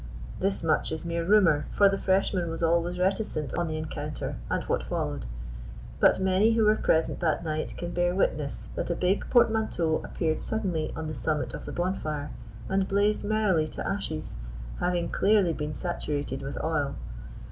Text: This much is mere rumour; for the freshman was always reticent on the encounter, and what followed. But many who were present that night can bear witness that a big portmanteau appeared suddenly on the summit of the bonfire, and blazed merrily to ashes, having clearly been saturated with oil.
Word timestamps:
This 0.39 0.63
much 0.63 0.91
is 0.91 1.05
mere 1.05 1.23
rumour; 1.23 1.67
for 1.71 1.87
the 1.87 1.99
freshman 1.99 2.49
was 2.49 2.63
always 2.63 2.97
reticent 2.97 3.53
on 3.53 3.67
the 3.67 3.77
encounter, 3.77 4.37
and 4.49 4.63
what 4.63 4.81
followed. 4.81 5.27
But 5.99 6.17
many 6.19 6.53
who 6.53 6.63
were 6.65 6.75
present 6.75 7.19
that 7.19 7.43
night 7.45 7.75
can 7.77 7.91
bear 7.91 8.15
witness 8.15 8.65
that 8.73 8.89
a 8.89 8.95
big 8.95 9.29
portmanteau 9.29 10.01
appeared 10.03 10.41
suddenly 10.41 10.91
on 10.95 11.05
the 11.07 11.13
summit 11.13 11.53
of 11.53 11.65
the 11.65 11.71
bonfire, 11.71 12.31
and 12.67 12.87
blazed 12.87 13.23
merrily 13.23 13.67
to 13.67 13.87
ashes, 13.87 14.37
having 14.79 15.07
clearly 15.07 15.53
been 15.53 15.75
saturated 15.75 16.41
with 16.41 16.57
oil. 16.63 16.95